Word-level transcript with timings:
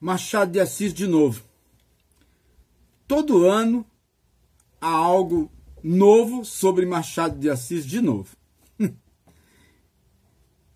Machado 0.00 0.52
de 0.52 0.60
Assis 0.60 0.92
de 0.92 1.06
novo. 1.06 1.42
Todo 3.08 3.46
ano 3.46 3.84
há 4.80 4.90
algo 4.90 5.50
novo 5.82 6.44
sobre 6.44 6.84
Machado 6.84 7.38
de 7.38 7.48
Assis 7.48 7.86
de 7.86 8.00
novo. 8.00 8.36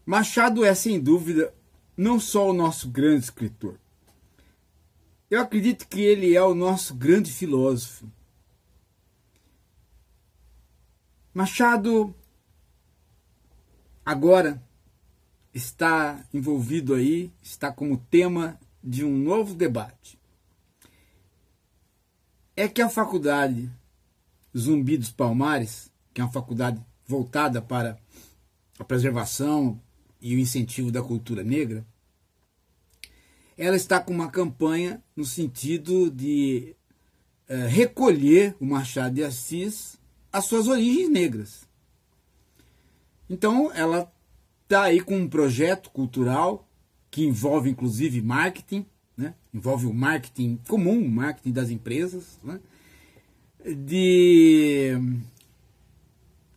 Machado 0.07 0.65
é, 0.65 0.75
sem 0.75 0.99
dúvida, 0.99 1.53
não 1.97 2.19
só 2.19 2.49
o 2.49 2.55
nosso 2.55 2.89
grande 2.89 3.25
escritor. 3.25 3.79
Eu 5.31 5.41
acredito 5.41 5.87
que 5.87 6.01
ele 6.01 6.35
é 6.35 6.43
o 6.43 6.55
nosso 6.55 6.95
grande 6.95 7.31
filósofo. 7.31 8.11
Machado 11.33 12.15
agora 14.05 14.61
está 15.55 16.25
envolvido 16.33 16.95
aí, 16.95 17.33
está 17.43 17.71
como 17.71 17.99
tema 18.11 18.59
de 18.83 19.05
um 19.05 19.17
novo 19.17 19.55
debate. 19.55 20.19
É 22.57 22.69
que 22.69 22.83
a 22.83 22.89
faculdade 22.89 23.71
Zumbi 24.57 24.97
dos 24.97 25.13
Palmares, 25.13 25.91
que 26.13 26.21
é 26.21 26.25
uma 26.25 26.33
faculdade 26.33 26.81
voltada 27.07 27.63
para 27.63 27.99
a 28.79 28.85
preservação 28.85 29.81
e 30.21 30.35
o 30.35 30.39
incentivo 30.39 30.91
da 30.91 31.03
cultura 31.03 31.43
negra, 31.43 31.85
ela 33.57 33.77
está 33.77 34.01
com 34.01 34.13
uma 34.13 34.31
campanha 34.31 35.03
no 35.15 35.25
sentido 35.25 36.11
de 36.11 36.75
é, 37.47 37.67
recolher 37.67 38.57
o 38.59 38.65
Machado 38.65 39.17
de 39.17 39.25
Assis 39.25 39.99
às 40.33 40.47
suas 40.47 40.67
origens 40.67 41.11
negras. 41.11 41.69
Então, 43.29 43.71
ela 43.73 44.11
está 44.63 44.85
aí 44.85 45.01
com 45.01 45.17
um 45.17 45.29
projeto 45.29 45.91
cultural 45.91 46.70
que 47.11 47.25
envolve 47.25 47.69
inclusive 47.69 48.23
marketing, 48.23 48.87
né? 49.17 49.35
envolve 49.53 49.87
o 49.87 49.95
marketing 49.95 50.59
comum, 50.69 51.05
o 51.05 51.11
marketing 51.11 51.53
das 51.53 51.71
empresas, 51.71 52.39
né? 52.43 52.61
de 53.65 54.93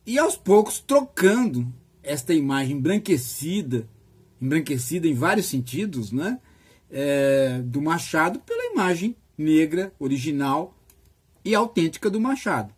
e 0.06 0.18
aos 0.18 0.36
poucos 0.36 0.80
trocando 0.80 1.66
esta 2.02 2.34
imagem 2.34 2.76
embranquecida, 2.76 3.88
embranquecida 4.40 5.08
em 5.08 5.14
vários 5.14 5.46
sentidos, 5.46 6.12
né? 6.12 6.38
É, 6.90 7.60
do 7.62 7.80
Machado 7.80 8.38
pela 8.40 8.72
imagem 8.72 9.16
negra, 9.36 9.92
original 9.98 10.76
e 11.44 11.54
autêntica 11.54 12.10
do 12.10 12.20
Machado. 12.20 12.72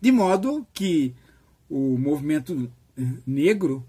De 0.00 0.10
modo 0.10 0.66
que 0.72 1.14
o 1.68 1.96
movimento 1.96 2.70
negro 3.26 3.86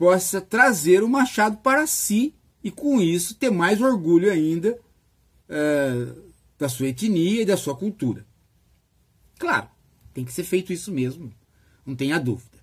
possa 0.00 0.40
trazer 0.40 1.02
o 1.02 1.08
Machado 1.10 1.58
para 1.58 1.86
si 1.86 2.34
e 2.64 2.70
com 2.70 3.02
isso 3.02 3.34
ter 3.34 3.50
mais 3.50 3.82
orgulho 3.82 4.32
ainda 4.32 4.80
é, 5.46 6.08
da 6.58 6.70
sua 6.70 6.86
etnia 6.86 7.42
e 7.42 7.44
da 7.44 7.54
sua 7.54 7.76
cultura. 7.76 8.26
Claro, 9.38 9.68
tem 10.14 10.24
que 10.24 10.32
ser 10.32 10.44
feito 10.44 10.72
isso 10.72 10.90
mesmo, 10.90 11.30
não 11.84 11.94
tenha 11.94 12.18
dúvida. 12.18 12.58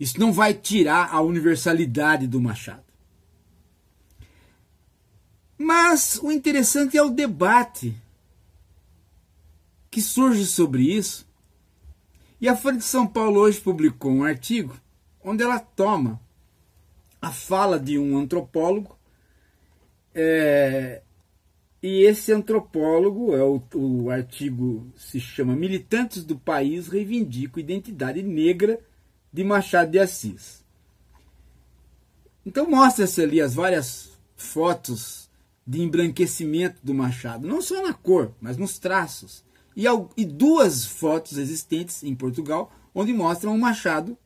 Isso 0.00 0.18
não 0.18 0.32
vai 0.32 0.52
tirar 0.52 1.14
a 1.14 1.20
universalidade 1.20 2.26
do 2.26 2.40
Machado. 2.40 2.82
Mas 5.56 6.18
o 6.20 6.32
interessante 6.32 6.98
é 6.98 7.02
o 7.04 7.10
debate 7.10 7.94
que 9.88 10.02
surge 10.02 10.44
sobre 10.44 10.92
isso. 10.92 11.24
E 12.40 12.48
a 12.48 12.56
Folha 12.56 12.78
de 12.78 12.84
São 12.84 13.06
Paulo 13.06 13.38
hoje 13.38 13.60
publicou 13.60 14.10
um 14.10 14.24
artigo 14.24 14.74
onde 15.22 15.44
ela 15.44 15.60
toma 15.60 16.20
a 17.20 17.30
fala 17.30 17.78
de 17.78 17.98
um 17.98 18.16
antropólogo, 18.16 18.96
é, 20.14 21.02
e 21.82 22.02
esse 22.02 22.32
antropólogo, 22.32 23.34
é 23.34 23.42
o, 23.42 23.62
o 23.74 24.10
artigo 24.10 24.92
se 24.96 25.18
chama 25.18 25.56
Militantes 25.56 26.24
do 26.24 26.38
País 26.38 26.88
Reivindicam 26.88 27.60
Identidade 27.60 28.22
Negra 28.22 28.78
de 29.32 29.42
Machado 29.42 29.90
de 29.90 29.98
Assis. 29.98 30.62
Então 32.44 32.68
mostra-se 32.68 33.22
ali 33.22 33.40
as 33.40 33.54
várias 33.54 34.18
fotos 34.36 35.30
de 35.66 35.80
embranquecimento 35.80 36.80
do 36.82 36.92
Machado, 36.92 37.46
não 37.46 37.62
só 37.62 37.82
na 37.82 37.94
cor, 37.94 38.34
mas 38.40 38.56
nos 38.56 38.78
traços. 38.78 39.44
E, 39.76 39.84
e 40.16 40.24
duas 40.24 40.84
fotos 40.84 41.38
existentes 41.38 42.02
em 42.02 42.14
Portugal, 42.14 42.72
onde 42.94 43.12
mostram 43.12 43.54
o 43.54 43.58
Machado 43.58 44.18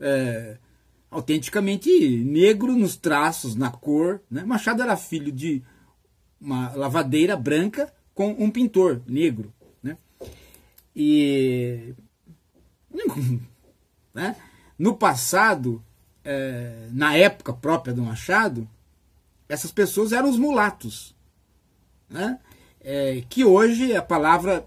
é, 0.00 0.56
autenticamente 1.10 1.90
negro 2.24 2.76
nos 2.76 2.96
traços, 2.96 3.54
na 3.54 3.70
cor. 3.70 4.20
Né? 4.30 4.44
Machado 4.44 4.82
era 4.82 4.96
filho 4.96 5.32
de 5.32 5.62
uma 6.40 6.72
lavadeira 6.74 7.36
branca 7.36 7.92
com 8.14 8.30
um 8.38 8.50
pintor 8.50 9.02
negro. 9.06 9.52
Né? 9.82 9.96
E 10.94 11.94
né? 14.14 14.36
no 14.78 14.94
passado, 14.94 15.82
é, 16.24 16.88
na 16.92 17.16
época 17.16 17.52
própria 17.52 17.92
do 17.92 18.02
Machado, 18.02 18.68
essas 19.48 19.72
pessoas 19.72 20.12
eram 20.12 20.30
os 20.30 20.38
mulatos. 20.38 21.14
Né? 22.08 22.38
É, 22.80 23.22
que 23.28 23.44
hoje 23.44 23.94
a 23.94 24.02
palavra 24.02 24.64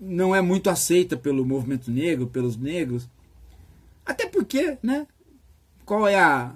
não 0.00 0.34
é 0.34 0.40
muito 0.40 0.70
aceita 0.70 1.16
pelo 1.16 1.44
movimento 1.44 1.90
negro, 1.90 2.26
pelos 2.26 2.56
negros. 2.56 3.08
Até 4.04 4.26
porque, 4.26 4.78
né? 4.82 5.06
Qual 5.88 6.06
é 6.06 6.20
a, 6.20 6.54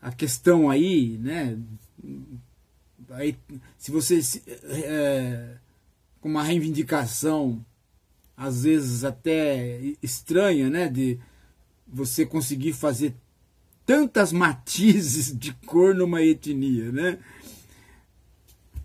a 0.00 0.12
questão 0.12 0.70
aí, 0.70 1.18
né? 1.18 1.58
Aí, 3.10 3.36
se 3.76 3.90
você 3.90 4.20
é, 4.84 5.56
com 6.20 6.28
uma 6.28 6.44
reivindicação 6.44 7.66
às 8.36 8.62
vezes 8.62 9.02
até 9.02 9.80
estranha, 10.00 10.70
né, 10.70 10.88
de 10.88 11.18
você 11.86 12.24
conseguir 12.24 12.72
fazer 12.72 13.12
tantas 13.84 14.32
matizes 14.32 15.36
de 15.36 15.52
cor 15.66 15.92
numa 15.92 16.22
etnia, 16.22 16.92
né? 16.92 17.18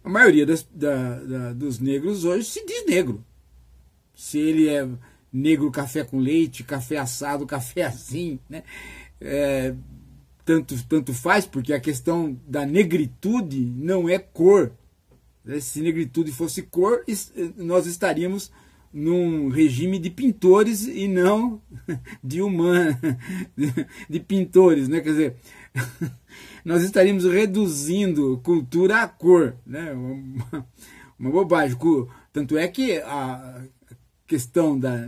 A 0.04 0.10
maioria 0.10 0.48
das, 0.48 0.68
da, 0.74 1.20
da, 1.20 1.54
dos 1.54 1.80
negros 1.80 2.26
hoje 2.26 2.50
se 2.50 2.66
diz 2.66 2.88
negro. 2.88 3.24
Se 4.16 4.40
ele 4.40 4.68
é 4.68 4.88
negro 5.32 5.70
café 5.70 6.04
com 6.04 6.18
leite, 6.18 6.64
café 6.64 6.98
assado, 6.98 7.46
café 7.46 7.84
assim, 7.84 8.40
né? 8.50 8.64
É, 9.20 9.74
tanto, 10.46 10.76
tanto 10.88 11.14
faz, 11.14 11.46
porque 11.46 11.74
a 11.74 11.80
questão 11.80 12.40
da 12.48 12.66
negritude 12.66 13.60
não 13.60 14.08
é 14.08 14.18
cor. 14.18 14.72
Né? 15.44 15.60
Se 15.60 15.82
negritude 15.82 16.32
fosse 16.32 16.62
cor, 16.64 17.04
nós 17.58 17.86
estaríamos 17.86 18.52
num 18.94 19.50
regime 19.50 20.00
de 20.00 20.10
pintores 20.10 20.88
e 20.88 21.08
não 21.08 21.62
de 22.24 22.42
humano, 22.42 22.98
de 24.10 24.20
pintores, 24.20 24.88
né? 24.88 25.02
Quer 25.02 25.10
dizer, 25.10 25.36
nós 26.64 26.84
estaríamos 26.84 27.26
reduzindo 27.26 28.40
cultura 28.44 29.02
à 29.02 29.08
cor, 29.08 29.56
né? 29.66 29.92
Uma, 29.92 30.68
uma 31.20 31.32
bobagem. 31.32 31.78
Tanto 32.32 32.58
é 32.58 32.68
que 32.68 32.98
a 33.00 33.64
questão 34.26 34.80
da, 34.80 35.08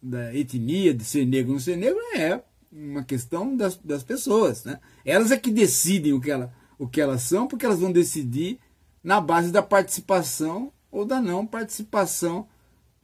da 0.00 0.34
etnia, 0.34 0.94
de 0.94 1.04
ser 1.04 1.24
negro 1.26 1.50
ou 1.50 1.54
não 1.54 1.60
ser 1.60 1.76
negro, 1.76 1.98
é 2.14 2.40
uma 2.70 3.02
questão 3.02 3.56
das, 3.56 3.76
das 3.76 4.02
pessoas. 4.02 4.64
Né? 4.64 4.78
Elas 5.04 5.30
é 5.30 5.36
que 5.36 5.50
decidem 5.50 6.12
o 6.12 6.20
que, 6.20 6.30
ela, 6.30 6.52
o 6.78 6.86
que 6.86 7.00
elas 7.00 7.22
são, 7.22 7.46
porque 7.46 7.64
elas 7.64 7.80
vão 7.80 7.92
decidir 7.92 8.58
na 9.02 9.20
base 9.20 9.50
da 9.50 9.62
participação 9.62 10.72
ou 10.90 11.04
da 11.04 11.20
não 11.20 11.46
participação 11.46 12.46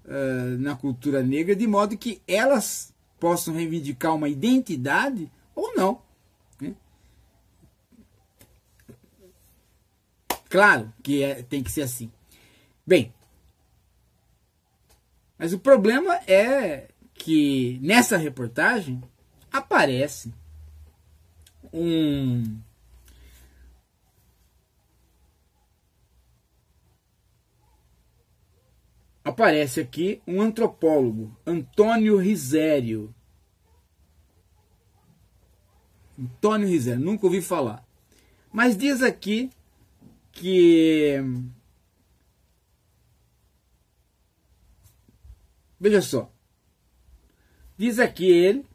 uh, 0.04 0.58
na 0.58 0.74
cultura 0.74 1.22
negra, 1.22 1.54
de 1.54 1.66
modo 1.66 1.97
que 1.97 2.20
elas 2.26 2.92
possam 3.19 3.54
reivindicar 3.54 4.14
uma 4.14 4.28
identidade 4.28 5.30
ou 5.54 5.74
não. 5.74 6.03
Né? 6.60 6.74
Claro 10.48 10.92
que 11.03 11.22
é, 11.22 11.42
tem 11.42 11.62
que 11.62 11.71
ser 11.71 11.83
assim. 11.83 12.10
Bem, 12.86 13.15
mas 15.39 15.53
o 15.53 15.59
problema 15.59 16.15
é 16.27 16.89
que 17.15 17.78
nessa 17.83 18.16
reportagem 18.16 19.03
aparece 19.54 20.34
um 21.72 22.60
aparece 29.24 29.80
aqui 29.80 30.21
um 30.27 30.42
antropólogo, 30.42 31.36
Antônio 31.47 32.18
Risério. 32.18 33.15
Antônio 36.18 36.68
Risério, 36.68 37.01
nunca 37.01 37.27
ouvi 37.27 37.41
falar. 37.41 37.86
Mas 38.53 38.77
diz 38.77 39.03
aqui 39.03 39.51
que 40.33 41.21
Veja 45.80 46.03
só. 46.03 46.33
Diz 47.77 47.98
aqui 47.98 48.27
ele 48.27 48.73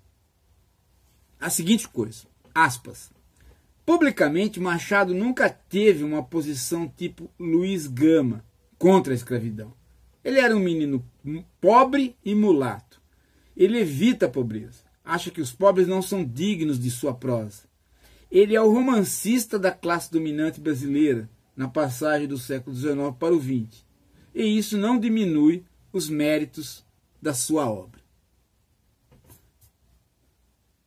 a 1.40 1.50
seguinte 1.50 1.88
coisa, 1.88 2.26
aspas. 2.54 3.12
publicamente, 3.86 4.60
Machado 4.60 5.14
nunca 5.16 5.50
teve 5.50 6.04
uma 6.04 6.22
posição 6.22 6.88
tipo 6.88 7.32
Luiz 7.40 7.88
Gama 7.88 8.44
contra 8.78 9.14
a 9.14 9.16
escravidão. 9.16 9.74
Ele 10.24 10.40
era 10.40 10.56
um 10.56 10.60
menino 10.60 11.04
pobre 11.60 12.16
e 12.24 12.36
mulato. 12.36 13.02
Ele 13.56 13.80
evita 13.80 14.26
a 14.26 14.30
pobreza. 14.30 14.84
Acha 15.04 15.32
que 15.32 15.42
os 15.42 15.52
pobres 15.52 15.88
não 15.88 16.02
são 16.02 16.24
dignos 16.24 16.80
de 16.80 16.92
sua 16.92 17.14
prosa. 17.14 17.64
Ele 18.30 18.56
é 18.56 18.62
o 18.62 18.72
romancista 18.72 19.58
da 19.58 19.72
classe 19.72 20.12
dominante 20.12 20.60
brasileira 20.62 21.28
na 21.56 21.68
passagem 21.68 22.28
do 22.28 22.38
século 22.38 22.76
XIX 22.76 22.96
para 23.18 23.34
o 23.34 23.42
XX. 23.42 23.84
E 24.36 24.44
isso 24.44 24.78
não 24.78 25.00
diminui 25.00 25.66
os 25.92 26.10
méritos 26.10 26.86
da 27.22 27.34
sua 27.34 27.70
obra. 27.70 27.99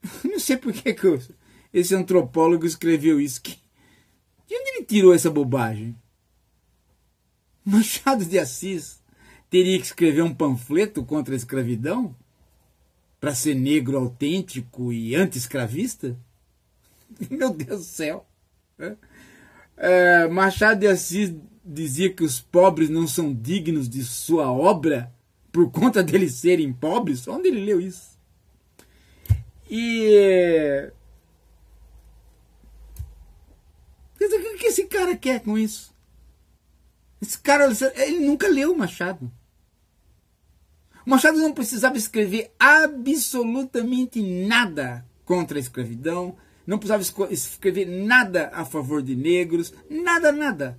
Não 0.24 0.38
sei 0.38 0.56
por 0.56 0.72
que, 0.72 0.92
que 0.92 1.18
esse 1.72 1.94
antropólogo 1.94 2.66
escreveu 2.66 3.20
isso. 3.20 3.40
De 3.42 4.56
onde 4.56 4.70
ele 4.70 4.84
tirou 4.84 5.14
essa 5.14 5.30
bobagem? 5.30 5.96
Machado 7.64 8.24
de 8.24 8.38
Assis 8.38 9.00
teria 9.48 9.78
que 9.78 9.86
escrever 9.86 10.22
um 10.22 10.34
panfleto 10.34 11.04
contra 11.04 11.34
a 11.34 11.36
escravidão 11.36 12.14
para 13.20 13.34
ser 13.34 13.54
negro 13.54 13.96
autêntico 13.96 14.92
e 14.92 15.14
anti-escravista? 15.14 16.18
Meu 17.30 17.50
Deus 17.50 17.80
do 17.80 17.86
céu. 17.86 18.26
É, 19.76 20.26
Machado 20.26 20.80
de 20.80 20.88
Assis 20.88 21.32
dizia 21.64 22.12
que 22.12 22.24
os 22.24 22.40
pobres 22.40 22.90
não 22.90 23.06
são 23.06 23.32
dignos 23.32 23.88
de 23.88 24.02
sua 24.02 24.50
obra 24.50 25.12
por 25.52 25.70
conta 25.70 26.02
deles 26.02 26.34
serem 26.34 26.72
pobres. 26.72 27.28
Onde 27.28 27.48
ele 27.48 27.64
leu 27.64 27.80
isso? 27.80 28.11
E. 29.74 30.92
O 34.20 34.58
que 34.58 34.66
esse 34.66 34.84
cara 34.84 35.16
quer 35.16 35.40
com 35.40 35.56
isso? 35.56 35.94
Esse 37.22 37.38
cara, 37.38 37.72
ele 37.96 38.20
nunca 38.26 38.48
leu 38.48 38.76
Machado. 38.76 39.32
O 41.06 41.10
Machado 41.10 41.38
não 41.38 41.54
precisava 41.54 41.96
escrever 41.96 42.52
absolutamente 42.60 44.20
nada 44.22 45.06
contra 45.24 45.56
a 45.56 45.60
escravidão, 45.60 46.36
não 46.66 46.78
precisava 46.78 47.32
escrever 47.32 47.86
nada 47.86 48.50
a 48.52 48.66
favor 48.66 49.02
de 49.02 49.16
negros, 49.16 49.72
nada, 49.88 50.30
nada. 50.30 50.78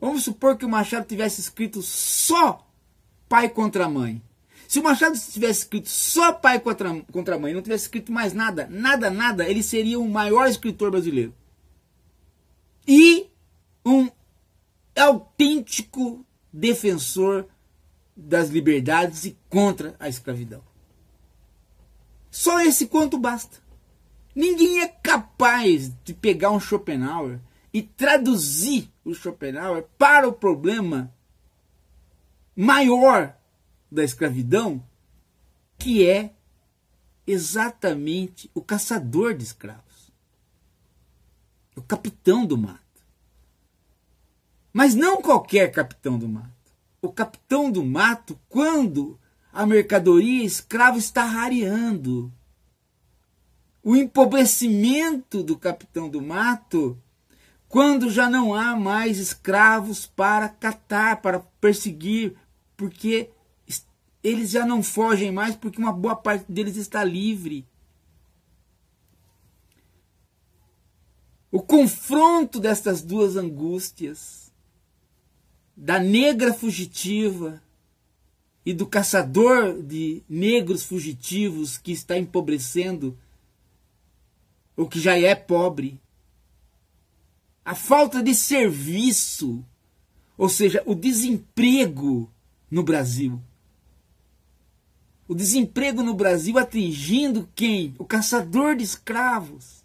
Vamos 0.00 0.24
supor 0.24 0.58
que 0.58 0.66
o 0.66 0.68
Machado 0.68 1.06
tivesse 1.06 1.40
escrito 1.40 1.80
só 1.80 2.68
pai 3.28 3.48
contra 3.48 3.88
mãe. 3.88 4.20
Se 4.66 4.78
o 4.78 4.82
Machado 4.82 5.18
tivesse 5.18 5.60
escrito 5.60 5.88
só 5.88 6.32
pai 6.32 6.58
contra, 6.58 7.00
contra 7.12 7.38
mãe, 7.38 7.54
não 7.54 7.62
tivesse 7.62 7.84
escrito 7.84 8.12
mais 8.12 8.32
nada, 8.32 8.66
nada, 8.70 9.10
nada, 9.10 9.48
ele 9.48 9.62
seria 9.62 9.98
o 9.98 10.08
maior 10.08 10.48
escritor 10.48 10.90
brasileiro. 10.90 11.34
E 12.86 13.28
um 13.84 14.10
autêntico 14.96 16.24
defensor 16.52 17.46
das 18.16 18.48
liberdades 18.48 19.24
e 19.24 19.36
contra 19.48 19.96
a 19.98 20.08
escravidão. 20.08 20.62
Só 22.30 22.60
esse 22.60 22.86
conto 22.86 23.18
basta. 23.18 23.58
Ninguém 24.34 24.80
é 24.80 24.88
capaz 24.88 25.92
de 26.02 26.12
pegar 26.12 26.50
um 26.50 26.60
Schopenhauer 26.60 27.40
e 27.72 27.82
traduzir 27.82 28.90
o 29.04 29.14
Schopenhauer 29.14 29.84
para 29.96 30.28
o 30.28 30.32
problema 30.32 31.12
maior 32.56 33.36
da 33.90 34.04
escravidão, 34.04 34.84
que 35.78 36.08
é 36.08 36.32
exatamente 37.26 38.50
o 38.54 38.60
caçador 38.60 39.34
de 39.34 39.44
escravos, 39.44 40.12
o 41.76 41.82
capitão 41.82 42.44
do 42.44 42.56
mato. 42.56 42.80
Mas 44.72 44.94
não 44.94 45.22
qualquer 45.22 45.70
capitão 45.70 46.18
do 46.18 46.28
mato. 46.28 46.50
O 47.00 47.12
capitão 47.12 47.70
do 47.70 47.84
mato, 47.84 48.38
quando 48.48 49.18
a 49.52 49.64
mercadoria 49.64 50.44
escrava 50.44 50.98
está 50.98 51.24
rareando 51.24 52.32
o 53.82 53.94
empobrecimento 53.94 55.42
do 55.42 55.56
capitão 55.56 56.08
do 56.08 56.20
mato 56.20 56.98
quando 57.74 58.08
já 58.08 58.30
não 58.30 58.54
há 58.54 58.76
mais 58.76 59.18
escravos 59.18 60.06
para 60.06 60.48
catar, 60.48 61.20
para 61.20 61.40
perseguir, 61.60 62.36
porque 62.76 63.30
eles 64.24 64.50
já 64.50 64.64
não 64.64 64.82
fogem 64.82 65.30
mais 65.30 65.54
porque 65.54 65.78
uma 65.78 65.92
boa 65.92 66.16
parte 66.16 66.50
deles 66.50 66.76
está 66.76 67.04
livre. 67.04 67.66
O 71.52 71.60
confronto 71.60 72.58
destas 72.58 73.02
duas 73.02 73.36
angústias, 73.36 74.50
da 75.76 76.00
negra 76.00 76.54
fugitiva 76.54 77.62
e 78.64 78.72
do 78.72 78.86
caçador 78.86 79.82
de 79.82 80.22
negros 80.26 80.84
fugitivos 80.84 81.76
que 81.76 81.92
está 81.92 82.16
empobrecendo 82.16 83.16
o 84.74 84.88
que 84.88 84.98
já 84.98 85.18
é 85.18 85.34
pobre. 85.34 86.00
A 87.62 87.74
falta 87.74 88.22
de 88.22 88.34
serviço, 88.34 89.62
ou 90.36 90.48
seja, 90.48 90.82
o 90.86 90.94
desemprego 90.94 92.30
no 92.70 92.82
Brasil. 92.82 93.40
O 95.26 95.34
desemprego 95.34 96.02
no 96.02 96.14
Brasil 96.14 96.58
atingindo 96.58 97.48
quem? 97.54 97.94
O 97.98 98.04
caçador 98.04 98.76
de 98.76 98.84
escravos. 98.84 99.82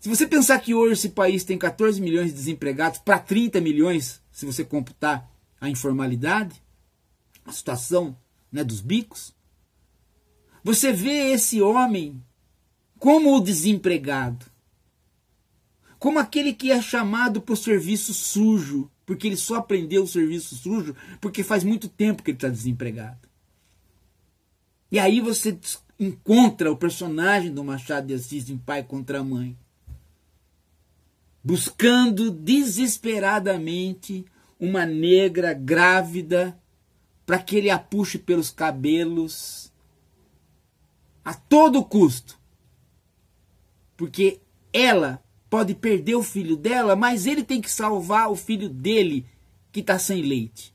Se 0.00 0.08
você 0.08 0.26
pensar 0.26 0.58
que 0.60 0.74
hoje 0.74 0.94
esse 0.94 1.10
país 1.10 1.44
tem 1.44 1.56
14 1.56 2.00
milhões 2.00 2.28
de 2.28 2.34
desempregados 2.34 2.98
para 2.98 3.18
30 3.18 3.60
milhões, 3.60 4.20
se 4.32 4.46
você 4.46 4.64
computar 4.64 5.30
a 5.60 5.68
informalidade, 5.68 6.60
a 7.44 7.52
situação 7.52 8.16
né, 8.50 8.64
dos 8.64 8.80
bicos, 8.80 9.32
você 10.64 10.92
vê 10.92 11.32
esse 11.32 11.60
homem 11.60 12.22
como 12.98 13.36
o 13.36 13.40
desempregado, 13.40 14.46
como 15.98 16.18
aquele 16.18 16.52
que 16.52 16.72
é 16.72 16.80
chamado 16.82 17.40
para 17.40 17.52
o 17.52 17.56
serviço 17.56 18.12
sujo, 18.12 18.90
porque 19.06 19.26
ele 19.26 19.36
só 19.36 19.56
aprendeu 19.56 20.02
o 20.02 20.08
serviço 20.08 20.56
sujo 20.56 20.96
porque 21.20 21.44
faz 21.44 21.62
muito 21.62 21.88
tempo 21.88 22.22
que 22.22 22.30
ele 22.30 22.36
está 22.36 22.48
desempregado. 22.48 23.29
E 24.90 24.98
aí 24.98 25.20
você 25.20 25.58
encontra 25.98 26.70
o 26.70 26.76
personagem 26.76 27.52
do 27.52 27.62
Machado 27.62 28.08
de 28.08 28.14
Assis 28.14 28.50
em 28.50 28.58
Pai 28.58 28.82
contra 28.82 29.20
a 29.20 29.24
Mãe, 29.24 29.56
buscando 31.42 32.30
desesperadamente 32.30 34.24
uma 34.58 34.84
negra 34.84 35.52
grávida 35.52 36.58
para 37.24 37.38
que 37.38 37.56
ele 37.56 37.70
a 37.70 37.78
puxe 37.78 38.18
pelos 38.18 38.50
cabelos 38.50 39.72
a 41.24 41.34
todo 41.34 41.84
custo 41.84 42.40
porque 44.00 44.40
ela 44.72 45.22
pode 45.50 45.74
perder 45.74 46.14
o 46.14 46.22
filho 46.22 46.56
dela, 46.56 46.96
mas 46.96 47.26
ele 47.26 47.44
tem 47.44 47.60
que 47.60 47.70
salvar 47.70 48.30
o 48.30 48.34
filho 48.34 48.66
dele 48.66 49.26
que 49.70 49.80
está 49.80 49.98
sem 49.98 50.22
leite. 50.22 50.74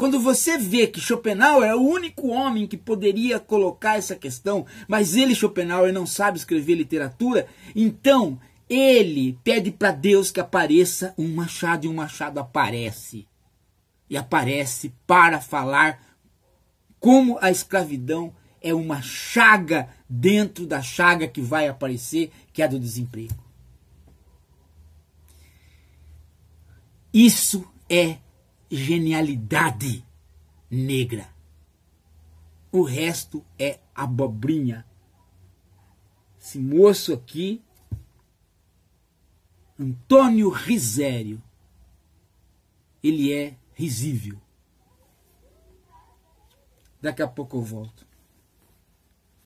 Quando 0.00 0.18
você 0.18 0.56
vê 0.56 0.86
que 0.86 0.98
Schopenhauer 0.98 1.68
é 1.68 1.74
o 1.74 1.82
único 1.82 2.28
homem 2.28 2.66
que 2.66 2.78
poderia 2.78 3.38
colocar 3.38 3.98
essa 3.98 4.16
questão, 4.16 4.64
mas 4.88 5.14
ele, 5.14 5.34
Schopenhauer, 5.34 5.92
não 5.92 6.06
sabe 6.06 6.38
escrever 6.38 6.74
literatura, 6.74 7.46
então 7.76 8.40
ele 8.66 9.38
pede 9.44 9.70
para 9.70 9.90
Deus 9.90 10.30
que 10.30 10.40
apareça 10.40 11.12
um 11.18 11.28
machado 11.34 11.84
e 11.84 11.88
um 11.90 11.92
machado 11.92 12.40
aparece. 12.40 13.28
E 14.08 14.16
aparece 14.16 14.90
para 15.06 15.38
falar 15.38 16.02
como 16.98 17.36
a 17.38 17.50
escravidão 17.50 18.34
é 18.62 18.72
uma 18.72 19.02
chaga 19.02 19.90
dentro 20.08 20.66
da 20.66 20.80
chaga 20.80 21.28
que 21.28 21.42
vai 21.42 21.68
aparecer, 21.68 22.32
que 22.54 22.62
é 22.62 22.64
a 22.64 22.68
do 22.68 22.80
desemprego. 22.80 23.36
Isso 27.12 27.70
é 27.86 28.16
genialidade 28.70 30.04
negra. 30.70 31.28
O 32.70 32.82
resto 32.82 33.44
é 33.58 33.80
abobrinha. 33.94 34.86
Esse 36.40 36.58
moço 36.58 37.12
aqui, 37.12 37.62
Antônio 39.78 40.48
Risério, 40.48 41.42
ele 43.02 43.32
é 43.32 43.56
risível. 43.74 44.40
Daqui 47.00 47.22
a 47.22 47.28
pouco 47.28 47.56
eu 47.56 47.62
volto. 47.62 48.09